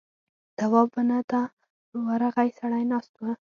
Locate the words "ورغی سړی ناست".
2.07-3.13